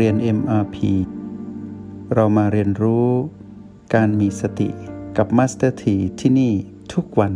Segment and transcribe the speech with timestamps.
[0.00, 0.76] เรียน MRP
[2.14, 3.08] เรามาเรียนรู้
[3.94, 4.68] การมีสติ
[5.16, 6.52] กับ Master T ที่ที่นี่
[6.94, 7.34] ทุกวัน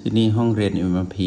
[0.00, 1.18] ที่นี่ห้องเรียน MRP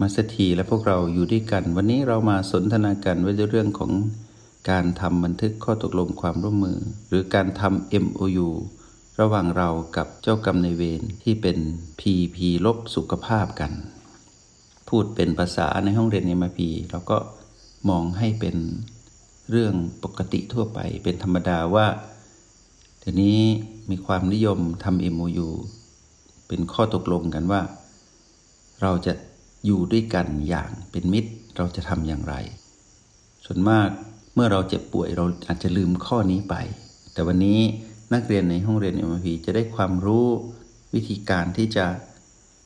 [0.00, 3.92] Master T และพวกเราอยู่ด้วยกัน วันนี้เรามาสนทนากันไว้ในเรื่องของ
[4.70, 8.48] การทำบันทึกข้อตกลงความร่วมมือ หรือการทำ MOU
[9.20, 11.58] ระหว่างเรากับเจ้ากรรมในเวรที่เป็น
[12.00, 13.72] PP ลบสุขภาพกัน
[14.88, 16.60] พูดเป็นภาษาในห้องเรียน MRP
[16.90, 17.18] เราก็
[17.88, 18.56] มองให้เป็น
[19.50, 19.74] เรื่อง
[20.04, 21.86] ปกติทั่วไป เป็นธรรมดาว่า
[22.98, 23.40] เดี๋ยวนี้
[23.90, 25.48] มีความนิยมทำ MOU
[26.48, 27.62] เป็นข้อตกลงกันว่า
[28.82, 29.12] เราจะ
[29.66, 32.34] อยู่ด้วยกันอย่างเป็นมิตรเราจะทำอย่างไร
[33.44, 33.88] ส่วนมาก
[34.34, 36.54] เมื่อเราเจ็บป่วยเราอาจจะลืมข้อนี้ไป
[37.12, 37.60] แต่วันนี้
[38.12, 40.26] นักเรียนในห้องเรียน MRP จะได้ความรู้
[40.94, 41.86] วิธีการที่จะ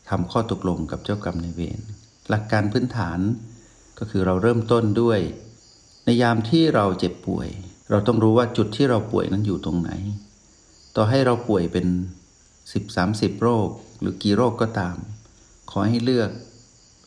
[0.08, 1.80] ทำข้อตกลงกับเจ้ากรรมนายเวร
[2.28, 3.18] หลักการพื้นฐาน
[3.98, 5.20] ก็คือเราเริ่มต้นด้วย
[6.04, 7.48] ในยามที่เราเจ็บป่วย
[7.90, 9.90] เราต้องรู้ว่าจุดที่เราป่วยนั้นอยู่ตรงไหน
[10.96, 11.86] ต่อให้เราป่วยเป็น
[12.64, 13.68] 10-30 โรค
[14.00, 14.96] หรือกี่โรคก็ตาม
[15.70, 16.30] ขอให้เลือก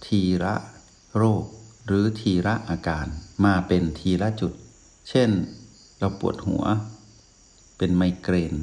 [0.06, 0.56] ทีละ
[1.18, 1.44] โรค
[1.86, 3.08] หรือทีละอาการ
[3.46, 4.54] มาเป็นทีละจุด
[5.10, 5.30] เช่น
[6.00, 6.64] เราปวดหัว
[7.78, 8.56] เป็นไมเกรน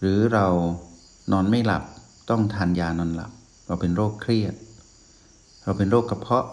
[0.00, 0.46] หรือเรา
[1.32, 1.84] นอนไม่หลับ
[2.30, 3.32] ต้องทานยานอนหลับ
[3.66, 4.54] เราเป็นโรคเครียด
[5.70, 6.46] เราเป็นโรคกระเพาะ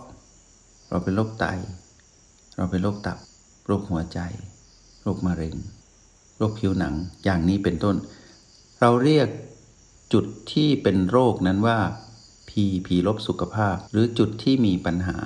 [0.90, 1.46] เราเป็นโรคไต
[2.58, 3.18] เราเป็นโรคตับ
[3.68, 4.20] โรคหัวใจ
[5.04, 5.56] โรคมะเร็ง
[6.38, 7.95] โรคผิวหนัง อย่างนี้เป็นต้น
[8.80, 9.28] เราเรียก
[10.14, 11.80] จุดที่เป็นโรคนั้นว่า
[12.50, 15.20] PP ลบสุขภาพ หรือจุดที่มีปัญหา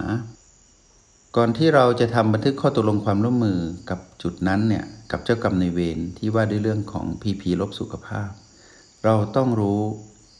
[1.35, 8.29] ก่อนที่เราจะทำบันทึกข้อตกลงความร่วมมือกับจุดนั้นเนี่ย กับเจ้ากรรมในเวรที่ว่าด้วยเรื่องของ PP ลบสุขภาพ
[9.03, 9.81] เราต้องรู้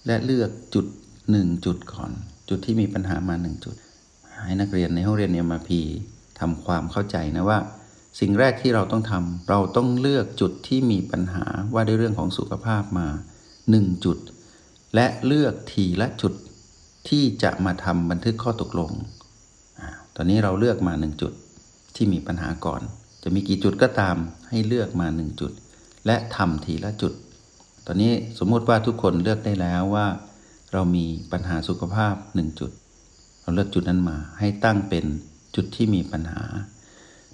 [0.05, 0.85] และเลือกจุด
[1.29, 2.13] หนึ่งจุดก่อน
[2.49, 3.75] จุดที่มีปัญหามาหนึ่งจุด
[4.45, 5.81] ให้นักเรียนในห้องเรียนเอ็มพี
[6.39, 7.59] ทำความเข้าใจนะว่า
[8.19, 13.07] สิ่งแรกที่เราต้องทำเราต้องเลือกจุดที่มีปัญหาว่าด้วยเรื่องของสุขภาพมา
[13.69, 14.17] หนึ่งจุด
[14.95, 16.33] และเลือกทีละจุด
[17.09, 18.91] ที่จะมาทำบันทึกข้อตกลง
[20.15, 21.33] ตอนนี้เราเลือกมาหนึ่งจุด
[21.95, 22.81] ที่มีปัญหาก่อน
[23.23, 24.15] จะมีกี่จุดก็ตาม
[24.49, 25.51] ให้เลือกมาหนึ่งจุด
[26.05, 27.13] และทำทีละจุด
[27.85, 30.07] ตอนนี้สมมติว่าทุกคนเลือกได้แล้วว่า
[30.73, 32.71] เรามีปัญหาสุขภาพหนึ่งจุด
[33.41, 35.05] เราเลือกจุดนั้นมา ให้ตั้งเป็น
[35.55, 36.43] จุดที่มีปัญหา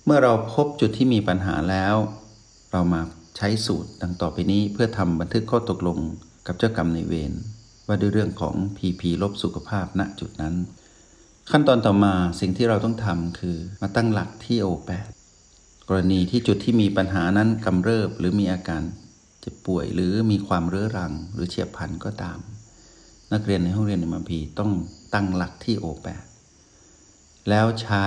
[0.06, 1.96] เมื่อเราพบจุดที่มีปัญหาแล้ว
[2.72, 3.02] เรามา
[3.38, 5.98] ใช้สูตรดังต่อไปนี้เพื่อทำบันทึกข้อตกลง
[6.48, 7.34] กับเจ้ากรรมในเวร
[7.88, 10.56] ว่าด้วยเรื่องของ PP ลบสุขภาพณจุดนั้น
[11.52, 14.92] ขั้นตอนต่อมาสิ่งที่เราต้องทำคือมาตั้งหลักที่ O8
[15.90, 18.82] กรณีที่จุดที่มีปัญหานั้นกำเริบหรือมีอาการ
[19.40, 22.40] เจ็บป่วยหรือมีความเรื้อรังหรือเฉียบพลันก็ตาม
[23.34, 24.72] นักเรียนในห้องเรียนในมัมพีต้อง
[25.14, 26.08] ตั้งหลักที่ O8 แป
[27.50, 28.06] แล้วใช้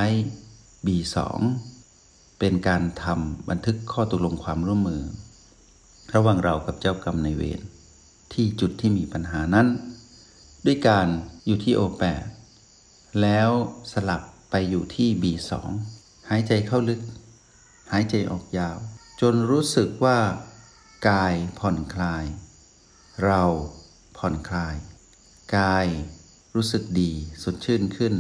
[0.87, 1.17] B2
[2.39, 5.03] เป็นการทำบันทึกข้อตกลงความร่วมมือ
[6.15, 7.61] ระหว่างเรากับเจ้ากรรมในเวร
[8.33, 9.67] ที่จุดที่มีปัญหานั้น
[10.67, 11.07] ด้วยการ
[11.47, 12.05] อยู่ที่ O8
[13.23, 13.51] แล้ว
[13.93, 15.53] สลับไปอยู่ที่ B2
[16.31, 17.01] หายใจเข้าลึก
[17.93, 18.77] หายใจออกยาว
[19.21, 20.19] จนรู้สึกว่า
[21.09, 22.25] กายผ่อนคลาย
[23.25, 23.43] เรา
[24.19, 24.77] ผ่อนคลาย
[25.57, 25.87] กาย
[26.55, 27.11] รู้สึกดี
[27.43, 28.15] สดชื่นขึ้น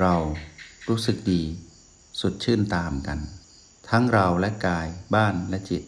[0.00, 0.14] เรา
[0.88, 1.42] รู้สึกดี
[2.20, 3.18] สดชื่นตามกัน
[3.90, 5.82] ทั้งเราและกายบ้านและจิต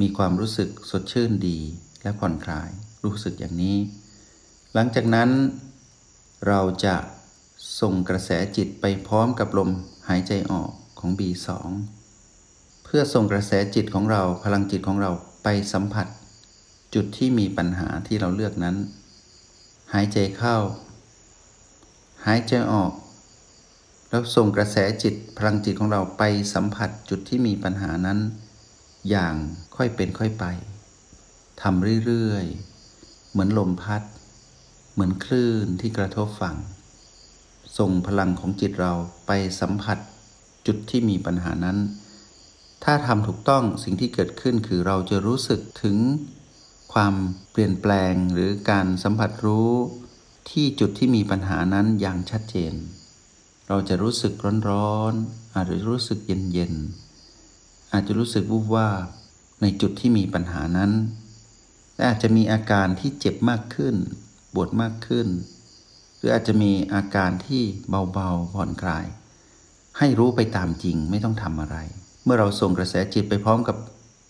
[0.00, 1.58] มีความรู้สึกสดชื่นดี
[2.02, 2.70] และผ่อนคลาย
[3.04, 3.78] รู้สึกอย่างนี้
[4.74, 5.30] หลังจากนั้น
[6.46, 6.96] เราจะ
[7.80, 9.70] ส่งกระแสจิตไปพร้อมกับลม
[10.08, 11.48] หายใจออกของ B2
[12.84, 15.10] เพื่อส่งกระแสจิตของเราพลังจิตของเรา
[15.44, 16.06] ไปสัมผัส
[16.94, 18.76] จุดที่มีปัญหาที่เราเลือกนั้น
[19.94, 20.56] หายใจเข้า
[22.26, 22.92] หายใจออก
[24.10, 26.22] แล้วส่งกระแสจิตพลังจิตของเราไป
[26.54, 28.18] สัมผัสจุดที่มีปัญหานั้น
[29.10, 29.34] อย่าง
[29.76, 30.44] ค่อยเป็นค่อยไป
[31.62, 34.02] ทำเรื่อยๆ เหมือนลมพัด
[34.92, 36.56] เหมือนคลื่นที่กระทบฝั่ง
[37.78, 38.92] ส่งพลังของจิตเรา
[39.26, 39.98] ไปสัมผัส
[40.66, 41.78] จุดที่มีปัญหานั้น
[42.84, 45.96] ถ้าทำถูกต้องสิ่งที่เกิดขึ้นคือเราจะรู้สึกถึง
[46.92, 47.14] ความ
[47.50, 49.72] เปลี่ยนแปลงหรือการสัมผัสรู้
[50.50, 52.74] ที่จุดที่มีปัญหานั้นอย่างชัดเจน
[53.68, 54.32] เราจะรู้สึก
[54.68, 58.88] ร้อนๆอาจจะรู้สึกเย็นๆอาจจะรู้สึกวูบว่า
[59.62, 60.92] ในจุดที่มีปัญหานั้น
[61.96, 63.94] และอาจจะมีอาการที่เจ็บมากขึ้น
[64.54, 65.28] ปวดมากขึ้น
[66.16, 67.62] หรืออาจจะมีอาการที่
[68.12, 69.04] เบาๆผ่อนคลาย
[69.98, 71.76] ให้รู้ไปตามจริงไม่ต้องทำอะไร
[72.24, 73.76] เมื่อเราส่งกระแสจิตไปพร้อมกับ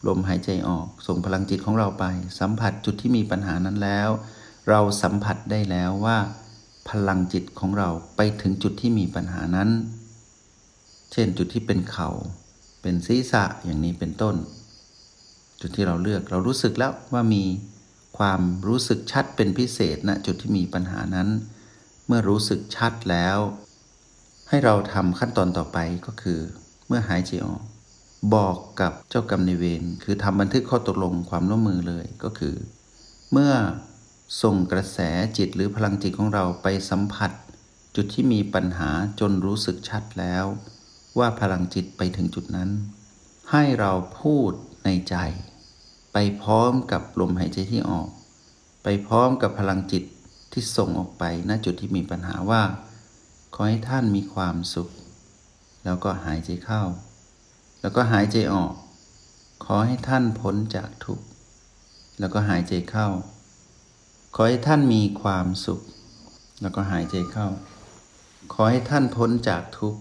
[0.06, 2.04] ลมหายใจออก ส่งพลังจิตของเราไป
[2.40, 4.08] สัมผัสจุดที่มีปัญหานั้นแล้ว
[4.68, 6.18] เราสัมผัสได้แล้วว่า
[6.88, 9.70] พลังจิตของเราไปถึงจุดที่มีปัญหานั้น
[11.12, 12.10] เช่นจุดที่เป็นเขา่า
[12.82, 14.36] เป็นศีรษะอย่างนี้เป็นต้น
[15.60, 17.44] จุดที่เราเลือกเรารู้สึกแล้วว่ามี
[18.18, 21.28] ความรู้สึกชัดเป็นพิเศษณนะจุดที่มีปัญหานั้น
[22.06, 23.38] เมื่อรู้สึกชัดแล้ว
[24.48, 26.38] ให้เราทำขั้นตอนต่อไปก็คือ
[26.86, 27.62] เมื่อหายใจออก
[28.34, 32.54] บอกกับเจ้ากรรมในเวรคือทำบันทึกข้อตกลงความร่วมมือเลยก็คือ
[33.32, 33.52] เมื่อ
[34.42, 34.98] ส่งกระแส
[35.38, 37.30] จิตหรือพลังจิตของเราไปสัมผัส
[37.96, 38.90] จุดที่มีปัญหา
[39.20, 40.44] จนรู้สึกชัดแล้ว
[41.18, 42.70] ว่าพลังจิตไปถึงจุดนั้น
[43.50, 44.50] ให้เราพูด
[44.84, 45.16] ในใจ
[46.12, 48.08] ไปพร้อมกับลมหายใจที่ออก
[48.82, 50.04] ไปพร้อมกับพลังจิต
[50.52, 52.62] ที่ส่งออกไปณจุดที่มีปัญหาว่า
[53.54, 54.88] ขอให้ท่านมีความสุข
[55.84, 56.82] แล้วก็หายใจเข้า
[57.82, 58.72] แล้วก็หายใจออก
[59.64, 61.24] ขอให้ท่านพ้นจากทุกข์
[62.20, 63.08] แล้วก็หายใจเข้า
[64.34, 65.80] ขอให้ท่านมีความสุข
[66.62, 67.48] แล้วก็หายใจเข้า
[68.52, 70.00] ขอให้ท่านพ้นจากทุกข์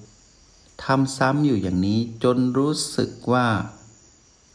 [0.84, 3.48] ทำซ้ำอยู่อย่างนี้จนรู้สึกว่า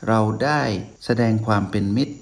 [0.09, 0.63] เราได้
[1.05, 2.15] แสดงความเป็นมิตร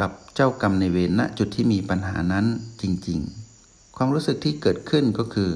[0.00, 2.46] กับเจ้ากรรมในเวรณจุดที่มีปัญหานั้น
[2.82, 3.20] จริง
[3.58, 5.52] ๆ ความรู้สึกที่เกิดขึ้นก็คือ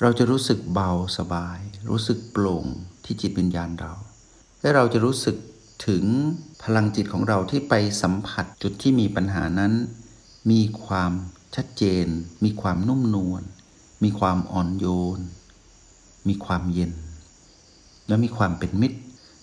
[0.00, 1.58] เราจะรู้สึกเบาสบาย
[1.90, 2.66] รู้สึกโปร่ง
[3.08, 3.92] ที่จิตวิญญาณเรา
[4.60, 5.36] และเราจะรู้สึก
[5.86, 6.04] ถึง
[6.62, 9.72] พลังจิตของเราที่ไปสัมผัสจุดที่มีปัญหานั้น
[10.50, 11.12] มีความ
[11.56, 12.06] ชัดเจน
[12.44, 13.42] มีความนุ่มนวล
[14.04, 14.86] มีความอ่อนโย
[15.18, 15.20] น
[16.28, 16.92] มีความเย็น
[18.08, 18.98] และมีความเป็นมิตร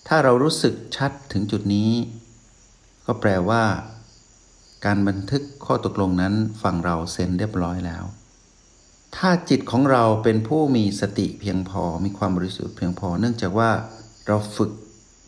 [0.08, 1.90] ถ้าเรารู้สึกชัดถึงจุดนี้
[3.06, 3.64] ก็แปลว่า
[4.84, 8.04] การบันทึกข้อตกลงนั้นฝั่งเราเซ็นเรียบร้อยแล้ว
[9.20, 13.70] ถ้าจิตของเราเป็นผู้มีสติเพียงพอ มีความบริสุทธิ์เพียงพอ เนื่องจากว่า
[14.26, 14.70] เราฝึก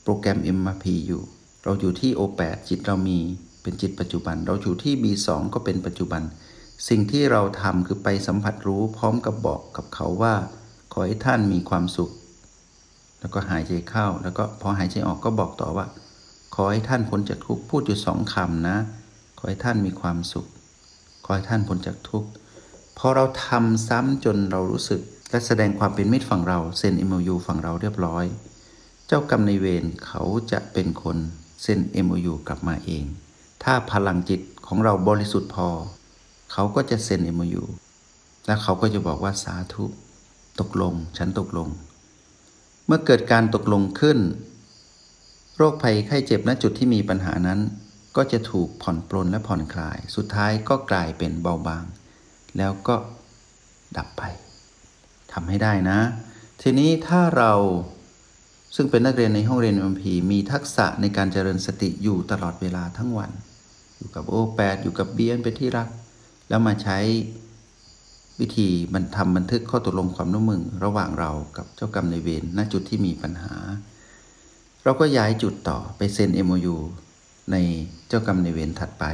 [0.03, 1.23] โปรแกรม MRP อยู่
[1.65, 3.19] เราอยู่ที่ O8 จิตเรามี
[3.63, 6.23] เป็นจิตปัจจุบัน เราอยู่ที่ B2 ก็เป็นปัจจุบัน
[6.89, 10.35] สิ่งที่เราทำคือไปสัมผัสรู้พร้อมกับบอกกับเขาว่า
[10.93, 12.11] ขอให้ท่านมีความสุข
[13.21, 15.87] แล้วก็หายใจเข้า แล้วก็พอหายใจออกก็บอกต่อว่า
[16.55, 18.77] ขอให้ท่านพ้นจากทุกข์พูดอยู่สองคำนะ
[19.39, 20.47] ขอให้ท่านมีความสุข
[21.25, 22.29] ขอให้ท่านพ้นจากทุกข์
[22.99, 25.01] พอเราทำซ้ำจนเรารู้สึก
[25.31, 28.25] และแสดงความเป็นมิตรฝั่งเราเซ็น MOU ฝั่งเราเรียบร้อย
[29.07, 30.23] เจ้ากรรมในเวรเขา
[30.53, 31.17] จะเป็นคน
[31.63, 33.05] เซ็น MOU กลับมาเอง
[33.65, 35.69] ถ้าพลังจิตของเราบริสุทธิ์พอ
[36.53, 37.65] เขาก็จะเซ็น MOU
[38.47, 39.85] แล้วเขาก็จะบอกว่าสาธุ
[40.61, 41.69] ตกลง ฉันตกลง
[42.87, 44.19] เมื่อเกิดการตกลงขึ้น
[45.57, 47.61] โรคภัยไข้เจ็บณจุดที่มีปัญหานั้น
[48.17, 51.85] ก็จะถูกผ่อนปลนและผ่อนคลาย สุดท้ายก็กลายเป็นเบาบาง
[52.59, 52.97] แล้วก็
[53.97, 54.23] ดับไป
[55.33, 55.99] ทำให้ได้นะ
[56.63, 57.53] ทีนี้ถ้าเรา
[58.77, 63.31] ซึ่งเป็นนักเรียนในห้องเรียนอ็มพีมีทักษะในการเจริญสติอยู่ตลอดเวลาทั้งวัน
[63.97, 65.89] อยู่กับโอแปดอยู่กับเบียนเป็นที่รัก
[66.49, 66.99] แล้วมาใช้
[68.41, 73.55] วิธีมันทำบันทึกข้อตกลงความร่วมมือระหว่างเรากับเจ้ากรรมในเวรณจุดที่มีปัญหา
[74.85, 76.77] เราก็ย้ายจุดต่อไปเซ็น MOU
[77.53, 77.57] ใน
[78.09, 79.05] เจ้ากรรมในเวรถัดไป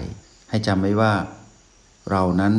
[0.51, 1.13] ให้จำไว้ว่า
[2.11, 2.55] เรานั้น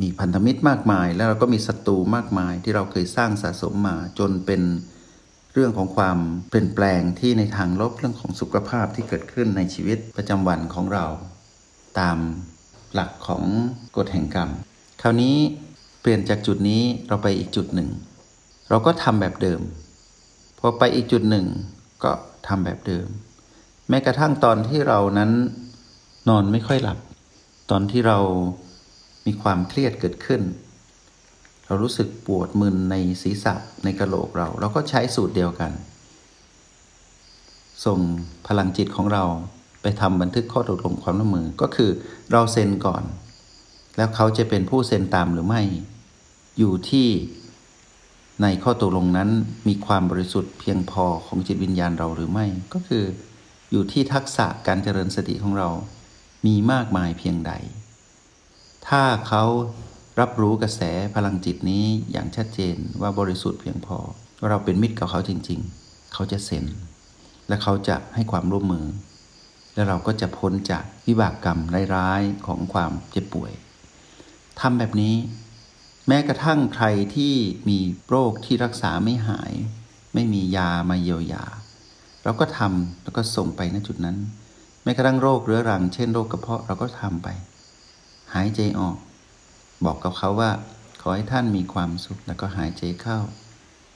[0.00, 4.62] มีพันธมิตรมากมาย แล้วเราก็มีศัตรูมากมายที่เราเคยสร้างสะสมมาจนเป็น
[5.54, 6.18] เรื่องของความ
[6.50, 11.04] เปลี่ยนแปลงที่ในทางลบเรื่องของสุขภาพที่เกิดขึ้นในชีวิตประจำวันของเรา
[11.98, 12.18] ตาม
[12.94, 13.42] หลักของ
[13.96, 14.50] กฎแห่งกรรม
[15.02, 15.36] คราวนี้
[16.00, 17.88] เปลี่ยนจากจุดนี้เราไปอีกจุดหนึ่ง
[18.70, 19.60] เราก็ทำแบบเดิม
[20.58, 21.46] พอไปอีกจุดหนึ่ง
[22.04, 22.12] ก็
[22.48, 23.06] ทำแบบเดิม
[23.88, 25.30] แม้กระทั่งตอนที่เรานั้น
[26.28, 26.98] นอนไม่ค่อยหลับ
[27.70, 28.18] ตอนที่เรา
[29.30, 30.42] มีความเครียดเกิดขึ้น
[31.66, 35.72] เรารู้สึกปวดมึนในศีรษะในกระโหลกเรา เราก็ใช้สูตรเดียวกัน
[37.84, 37.98] ส่ง
[38.46, 39.24] พลังจิตของเรา
[39.82, 41.90] ไปทำบันทึกข้อตกลงความร่วมมือก็คือ
[42.32, 43.02] เราเซ็นก่อน
[43.96, 45.62] แล้วเขาจะเป็นผู้เซ็นตามหรือไม่
[46.58, 47.08] อยู่ที่
[48.42, 49.30] ในข้อตกลงนั้น
[49.68, 53.04] มีความบริสุทธิ์เพียงพอของจิตวิญญาณเราหรือไม่ ก็คือ
[53.70, 55.68] อยู่ที่ทักษะการเจริญสติของเรา
[56.46, 57.52] มีมากมายเพียงใด
[58.90, 59.44] ถ้าเขา
[60.20, 60.80] รับรู้กระแส
[61.14, 63.98] พลังจิตนี้อย่างชัดเจนว่าบริสุทธิ์เพียงพอ
[64.38, 66.64] ว่าเราเป็นมิตรกับเขาจริง ๆ เขาจะเซ็น
[67.48, 68.86] และเขาจะให้ความร่วมมือ
[69.74, 71.60] และเราก็จะพ้นจากวิบากกรรม
[71.94, 73.52] ร้ายๆของความเจ็บป่วย
[74.60, 75.14] ทำแบบนี้
[76.08, 77.34] แม้กระทั่งใครที่
[77.68, 77.78] มี
[78.08, 79.52] โรคที่รักษาไม่หาย
[80.14, 81.44] ไม่มียามาเยียวยา
[82.24, 84.16] เราก็ทำแล้วก็ส่งไปณจุดนั้น
[84.82, 87.28] แม้กระทั่งโรคเรื้อรัง เช่นโรคกระเพาะเราก็ทำไป
[88.34, 88.96] หายใจออก
[89.84, 90.50] บอกกับเขาว่า
[91.00, 93.18] ขอให้ท่านมีความสุขแล้วก็หายใจเข้า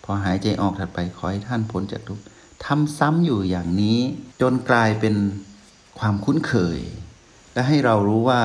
[0.04, 2.22] พอหายใจออกถัดไปขอให้ท่านพ้นจากทุกข์
[2.64, 3.98] ทำซ้ำอยู่อย่างนี้
[4.40, 5.14] จนกลายเป็น
[5.98, 6.78] ความคุ้นเคย
[7.52, 8.42] และให้เรารู้ว่า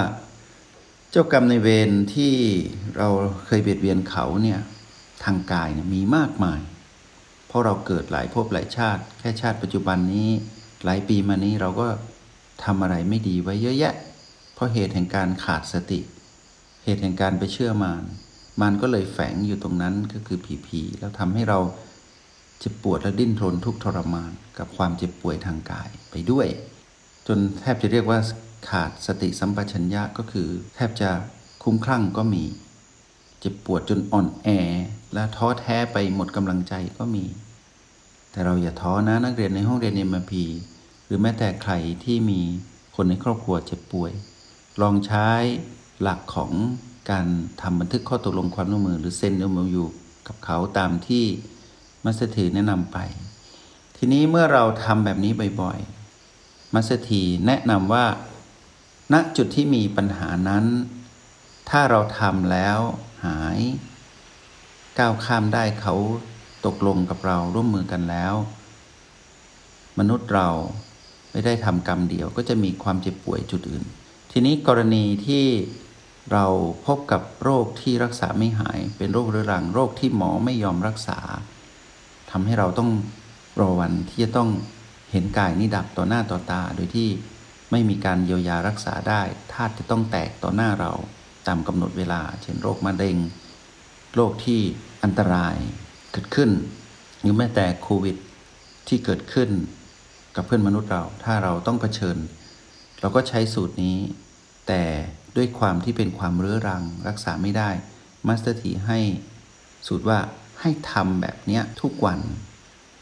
[1.12, 2.34] เจ้ากรรมในเวรที่
[2.98, 3.08] เรา
[3.46, 4.60] เคยเบียดเบียนเขาเนี่ย
[5.24, 6.62] ทางกายเนี่ยมีมากมาย
[7.48, 10.30] เพราะเราเกิดหลายภพหลายชาติ แค่ชาติปัจจุบันนี้
[10.86, 11.88] หลายปีมานี้เราก็
[12.64, 13.94] ทำอะไรไม่ดีไว้เยอะแยะ
[14.60, 16.00] เพราะเหตุแห่งการขาดสติ
[16.84, 18.04] เหตุแห่งการไปเชื่อมาน
[18.62, 21.60] มันก็เลยแฝงอยู่ตรงนั้นก็คือผีผีแล้วทำให้เรา
[22.60, 26.48] เจ็บปวดและดิ้นรนทุกทรมานกับความเจ็บป่วยทางกายไปด้วย
[27.28, 28.20] จนแทบจะเรียกว่า
[28.70, 31.10] ขาดสติสัมปชัญญะก็คือ แทบจะ
[31.64, 32.44] คุ้มคลั่งก็มี
[33.40, 34.48] เจ็บปวดจนอ่อนแอ
[35.14, 37.26] และท้อแท้ไปหมดกำลังใจก็มี
[38.32, 40.44] แต่เราอย่าท้อนะนักเรียนในห้องเรียนเอ็มพี
[41.06, 41.74] หรือแม้แต่ใคร
[42.04, 42.42] ที่มี
[42.96, 44.14] คนในครอบครัวเจ็บป่วย
[44.82, 45.28] ลองใช้
[46.02, 46.52] หลักของ
[47.12, 47.28] การ
[47.62, 49.88] ทำบันทึกข้อตกลงความร่วมมือ หรือเซ็นเอมอยู่
[50.28, 51.26] กับเขาตามที่
[52.06, 52.98] มัสถีแนะนำไป
[53.98, 58.06] ทีนี้เมื่อเราทำแบบนี้บ่อยๆมัสถีแนะนำว่า
[59.14, 60.66] ณจุดที่มีปัญหานั้น
[61.70, 62.80] ถ้าเราทำแล้ว
[63.26, 63.60] หาย
[65.00, 65.96] ก้าวข้ามได้เขา
[66.66, 68.34] ตกลงกับเราร่วมมือกันแล้ว
[70.00, 70.50] มนุษย์เรา
[71.32, 73.86] ไม่ได้ทำกรรมเดียวก็จะมีความเจ็บป่วยจุดอื่น
[74.32, 75.46] ทีนี้กรณีที่
[76.32, 76.46] เรา
[76.86, 81.20] พบกับโรคที่รักษาไม่หาย เป็นโรคเรื้อรังโรคที่หมอไม่ยอมรักษา
[82.32, 82.90] ทำให้เราต้อง
[83.60, 84.50] รอวันที่จะต้อง
[85.12, 87.10] เห็นกายนี้ดับต่อหน้าต่อตา โดยที่
[87.72, 89.22] ไม่มีการเยียวยารักษาได้
[89.54, 90.92] ธาตุจะต้องแตกต่อหน้าเรา
[91.48, 93.18] ตามกำหนดเวลา เช่นโรคมะเร็ง
[94.16, 94.62] โรคที่
[95.04, 95.56] อันตราย
[96.12, 96.50] เกิดขึ้น
[97.20, 98.18] หรือแม้แต่โควิด
[98.88, 99.50] ที่เกิดขึ้น
[100.36, 102.18] กับเพื่อนมนุษย์เรา ถ้าเราต้องเผชิญ
[103.00, 103.98] เราก็ใช้สูตรนี้
[104.68, 104.84] แต่
[105.36, 107.70] ด้วยความที่เป็นความเรื้อรังรักษาไม่ได้
[108.28, 109.00] มาสเตอร์ทีให้
[109.88, 110.20] สูตรว่า
[110.62, 112.20] ให้ทำแบบนี้ทุกวัน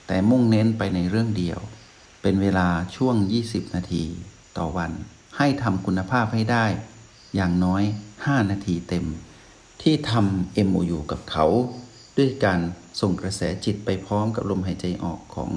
[0.07, 1.59] แต่มุ่งเน้นไปในเรื่องเดียว
[2.21, 3.15] เป็นเวลาช่วง
[3.47, 4.03] 20 นาที
[4.57, 4.91] ต่อวัน
[5.37, 6.65] ให้ทำคุณภาพให้ได้
[7.35, 7.83] อย่างน้อย
[8.15, 9.05] 5 นาทีเต็ม
[9.81, 11.45] ที่ทำ MOU กับเขา
[12.17, 12.59] ด้วยการ
[13.01, 15.51] ส่งกระแสจิตไปพร้อมกับลมหายใจออกของ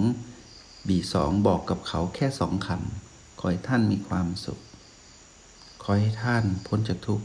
[0.88, 1.14] B2
[1.46, 3.09] บอกกับเขาแค่สองคำ
[3.40, 4.60] ขอให้ท่านมีความสุข
[5.82, 7.24] ขอให้ท่านพ้นจากทุกข์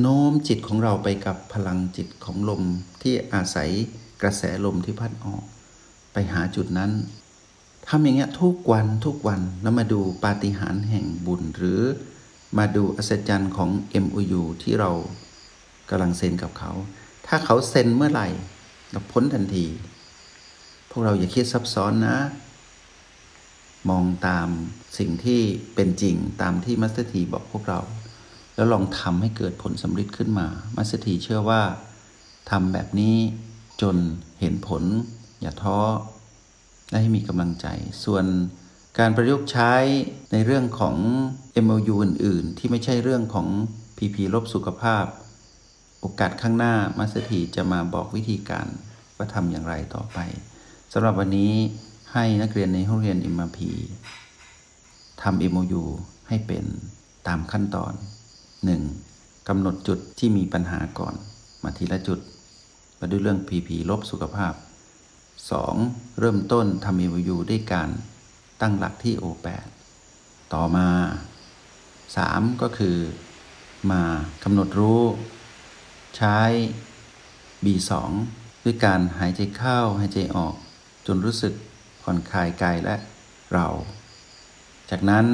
[0.00, 2.62] โน้มจิตของเราไปกับพลังจิตของลม
[3.02, 3.70] ที่อาศัย
[4.22, 5.42] กระแสลมที่พัดออก
[6.12, 6.92] ไปหาจุดนั้น
[7.88, 11.80] ทำอย่างเงี้ยทุกวันทุกวันแล้วมาดูปาฏิหาริย์แห่งบุญ หรือ
[12.58, 13.70] มาดูอัศจรรย์ของ
[14.04, 14.90] MOU ที่เรา
[15.90, 16.72] กำลังเซ็นกับเขา
[17.26, 18.28] ถ้าเขาเซ็นเมื่อไหร่
[18.90, 19.66] เราพ้นทันที
[20.90, 22.16] พวกเราอย่าคิดซับซ้อนนะ
[23.90, 24.48] มองตาม
[24.98, 25.40] สิ่งที่
[25.74, 27.80] เป็นจริงตามที่มัสเตอร์ทีบอกพวกเรา
[28.54, 31.62] แล้วลองทำให้เกิดผลสำเร็จขึ้นมา มัสถีเชื่อว่า
[32.50, 33.16] ทำแบบนี้
[33.82, 33.96] จน
[34.40, 34.82] เห็นผล
[35.40, 35.78] อย่าท้อ
[36.90, 37.66] และให้มีกำลังใจ
[38.04, 38.24] ส่วน
[38.98, 39.72] การประยุกต์ใช้
[40.32, 40.96] ในเรื่องของ
[41.64, 43.46] MOU อื่น ๆ ที่ไม่ใช่เรื่องของ
[43.96, 45.04] PP ลบสุขภาพ
[46.00, 48.66] โอกาสข้างหน้ามัสถีจะมาบอกวิธีการ
[49.16, 50.18] ว่าทำอย่างไรต่อไป
[50.92, 51.52] สำหรับวันนี้
[52.18, 53.58] ให้นักเรียนในห้องเรียน MRP
[55.22, 55.82] ทำ MOU
[56.28, 56.64] ให้เป็น
[57.26, 57.92] ตามขั้นตอน
[58.70, 59.48] 1.
[59.48, 61.14] กำหนดจุดที่มีปัญหาก่อน
[61.62, 62.20] มาทีละจุด
[62.98, 64.54] มาด้วยเรื่อง PP ลบสุขภาพ
[65.36, 66.18] 2.
[66.18, 67.88] เริ่มต้นทำ MOU ด้วยการ
[68.60, 69.66] ตั้งหลักที่ O8
[70.54, 70.88] ต่อมา
[71.76, 72.62] 3.
[72.62, 72.96] ก็คือ
[73.90, 74.02] มา
[74.44, 75.02] กำหนดรู้
[76.16, 76.38] ใช้
[77.64, 77.92] B2
[78.64, 80.54] ด้วยการหายใจเข้าหายใจออก
[81.08, 81.54] จนรู้สึก
[82.08, 82.96] ผ่อนคลายกายและ
[83.52, 83.68] เรา
[84.90, 85.26] จากนั้น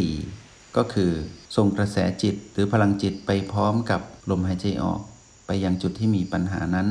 [0.00, 0.76] 4.
[0.76, 1.12] ก็คือ
[1.56, 5.00] ส่งกระแสจิตหรือพลังจิตไปพร้อมกับลมหายใจออก
[5.46, 6.88] ไปยังจุดที่มีปัญหานั้น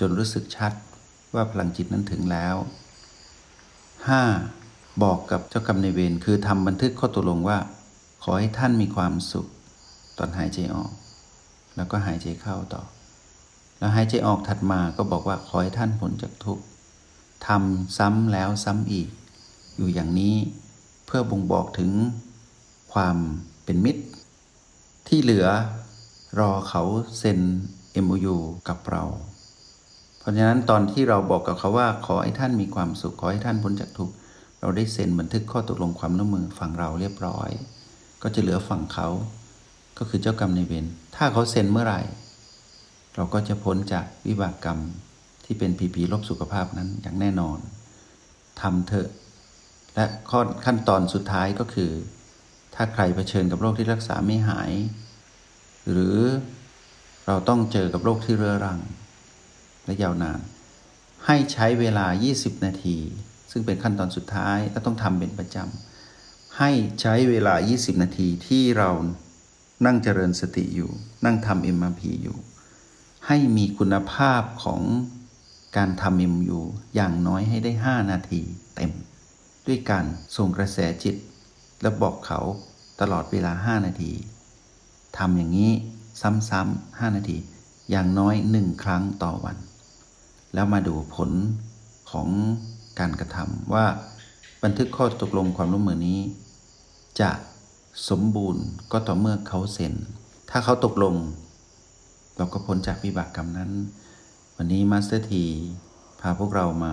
[0.00, 0.72] จนรู้สึกชัด
[1.34, 2.54] ว่าพลังจิตนั้นถึงแล้ว
[4.18, 5.02] 5.
[5.02, 7.58] บอกกับเจ้ากรรมในเวรคือทำบันทึกข้อตกลงว่า
[8.22, 9.46] ขอให้ท่านมีความสุข
[10.18, 10.92] ตอนหายใจออก
[11.76, 12.82] แล้วก็หายใจเข้าต่อ
[13.78, 16.64] แล้วหายใจออกถัดมาก็บอกว่าขอให้ท่านพ้นจากทุกข์
[17.46, 19.08] ทำซ้ำแล้วซ้ำอีก
[19.76, 20.34] อยู่อย่างนี้
[21.06, 21.90] เพื่อบ่งบอกถึง
[22.92, 23.16] ความ
[23.64, 24.04] เป็นมิตร
[25.08, 25.46] ที่เหลือ
[26.38, 26.82] รอเขา
[27.18, 27.38] เซ็น
[28.04, 28.36] MOU
[28.68, 29.04] กับเรา
[30.18, 34.14] เพราะฉะนั้นตอนที่เราบอกกับเขาว่าขอให้ท่านมีความสุขขอให้ท่านพ้นจากทุกข์
[34.60, 37.50] เราได้เซ็นบันทึกข้อตกลงความร่วมมือฝั่งเราเรียบร้อย
[38.22, 39.08] ก็จะเหลือฝั่งเขา
[39.98, 42.00] ก็คือเจ้ากรรมในเวรถ้าเขาเซ็นเมื่อไหร่
[43.14, 44.78] เราก็จะพ้นจากวิบากกรรม
[45.46, 47.58] ที่เป็นผีผีลบสุขภาพนั้นอย่างแน่นอน
[48.60, 49.08] ทำเถอะ
[49.94, 51.90] และข้อขั้นตอนสุดท้ายก็คือ
[52.74, 54.72] ถ้าใครเผชิญกับโรคที่รักษาไม่หาย
[55.90, 56.18] หรือ
[57.26, 58.80] เราต้องเจอกับโรคที่เรื้อรัง
[59.84, 60.40] และยาวนาน
[61.26, 62.96] ให้ใช้เวลา 20 นาที
[63.50, 68.90] ซึ่งเป็นขั้นตอนสุดท้ายและต้องทำเป็นประจำให้ใช้เวลา 20 นาทีที่เรา
[69.86, 70.90] นั่งเจริญสติอยู่
[71.24, 72.36] นั่งทำเอ็มพีอยู่
[73.26, 74.80] ให้มีคุณภาพของ
[75.76, 76.58] การทำ MU
[76.94, 78.40] อย่างน้อยให้ได้ 5 นาที
[78.74, 78.92] เต็ม
[79.66, 80.04] ด้วยการ
[80.36, 81.16] ส่งกระแสจิต
[81.82, 82.40] และบอกเขา
[83.00, 84.12] ตลอดเวลา 5 นาที
[85.18, 85.72] ทำอย่างนี้
[86.20, 87.36] ซ้ำๆ 5 นาที
[87.90, 89.56] อย่างน้อย 1 ครั้งต่อวัน
[90.54, 91.30] แล้วมาดูผล
[92.10, 92.28] ของ
[92.98, 93.86] การกระทำว่า
[94.62, 96.20] บันทึกข้อตกลงความร่วมมือนี้
[97.20, 97.30] จะ
[98.08, 99.94] สมบูรณ์ก็ต่อเมื่อเขาเซ็น
[100.50, 101.14] ถ้าเขาตกลง
[102.36, 103.70] เราก็พ้นจากวิบากกรรมนั้น
[104.58, 105.44] วันนี้มาสเตอร์ที
[106.20, 106.92] พาพวกเรามา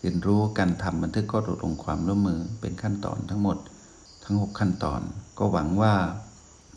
[0.00, 3.58] เรียนรู้การทำบันทึกข้อตกลงความร่วมมือเป็นขั้นตอนทั้งหมด
[4.24, 5.00] ทั้ง 6 ขั้นตอน
[5.38, 5.94] ก็หวังว่า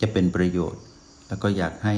[0.01, 0.83] จะเป็นประโยชน์
[1.27, 1.95] แล้วก็อยากให้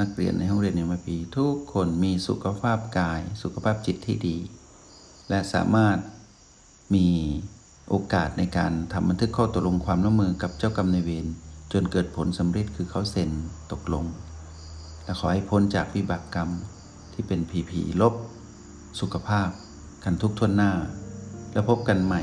[0.00, 4.36] นักเรียนในห้องเรียนเอ็มพีทุกคนมีสุขภาพกาย สุขภาพจิตที่ดี
[5.28, 5.98] และสามารถ
[6.94, 7.06] มี
[7.88, 11.26] โอกาสในการทำบันทึกข้อตกลงความร่วมมือกับเจ้ากรรมนายเวร
[11.72, 13.30] จนเกิดผลสำเร็จคือเขาเซ็น
[13.72, 14.04] ตกลง
[15.04, 16.50] และขอให้พ้นจากวิบากกรรม
[17.20, 18.14] ที่เป็นผีผีลบ
[19.00, 19.48] สุขภาพ
[20.04, 20.72] กันทุกถ้วนหน้า
[21.52, 22.22] แล้วพบกันใหม่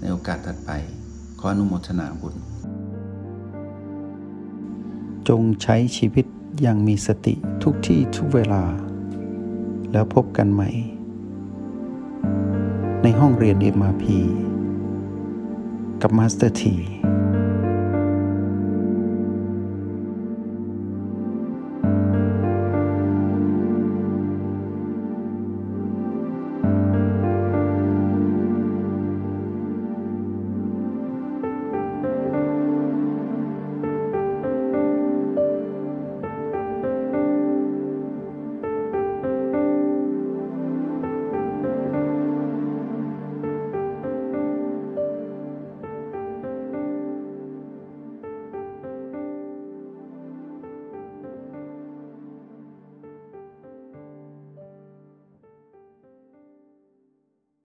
[0.00, 0.70] ในโอกาสถัดไป
[1.38, 2.34] ขออนุโมทนาบุญ
[5.28, 6.26] จงใช้ชีวิต
[6.62, 8.62] อย่างมีสติทุกที่ทุกเวลา
[9.92, 10.68] แล้วพบกันใหม่
[13.02, 14.04] ในห้องเรียน MRP
[16.02, 16.99] กับมาสเตอร์ที